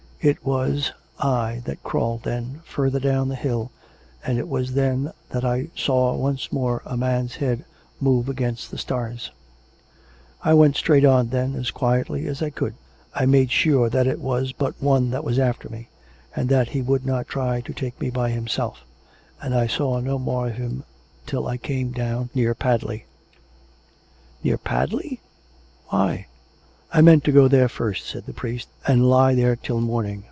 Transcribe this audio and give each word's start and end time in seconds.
It 0.31 0.45
was 0.45 0.91
I 1.19 1.63
that 1.65 1.81
crawled 1.81 2.21
then, 2.21 2.61
further 2.63 2.99
down 2.99 3.27
the 3.27 3.35
hill, 3.35 3.71
and 4.23 4.37
it 4.37 4.47
was 4.47 4.73
then 4.75 5.11
that 5.31 5.43
I 5.43 5.69
saw 5.75 6.13
once 6.15 6.51
more 6.51 6.83
a 6.85 6.95
man's 6.95 7.37
head 7.37 7.65
move 7.99 8.29
against 8.29 8.69
the 8.69 8.77
stars." 8.77 9.31
I 10.43 10.53
went 10.53 10.75
straight 10.75 11.05
on 11.05 11.29
then, 11.29 11.55
as 11.55 11.71
quietly 11.71 12.27
as 12.27 12.43
I 12.43 12.51
could. 12.51 12.75
I 13.15 13.25
made 13.25 13.49
sure 13.49 13.89
that 13.89 14.05
it 14.05 14.19
was 14.19 14.51
but 14.51 14.79
one 14.79 15.09
that 15.09 15.23
was 15.23 15.39
after 15.39 15.67
me, 15.69 15.89
and 16.35 16.49
that 16.49 16.69
he 16.69 16.83
would 16.83 17.03
not 17.03 17.27
try 17.27 17.59
to 17.61 17.73
take 17.73 17.99
me 17.99 18.11
by 18.11 18.29
himself, 18.29 18.83
and 19.41 19.55
I 19.55 19.65
saw 19.65 19.99
no 19.99 20.19
more 20.19 20.49
of 20.49 20.53
him 20.57 20.83
till 21.25 21.47
I 21.47 21.57
came 21.57 21.93
down 21.93 22.29
near 22.35 22.53
Padley" 22.53 23.05
"NearPadley? 24.45 25.17
Why" 25.89 25.97
COME 26.13 26.17
RACK! 26.17 26.19
COME 26.19 26.19
ROPE! 26.19 26.27
417" 26.27 26.29
I 26.93 26.99
meant 27.01 27.23
to 27.23 27.31
go 27.31 27.47
there 27.47 27.69
first," 27.69 28.05
said 28.05 28.25
the 28.25 28.33
priest," 28.33 28.67
and 28.85 29.09
lie 29.09 29.33
there 29.33 29.55
till 29.55 29.79
morning. 29.79 30.19